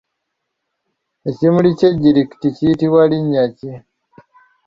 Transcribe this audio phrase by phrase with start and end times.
[1.29, 3.71] Ekimuli ky’ejjirikiti kiyitibwa linnya ki?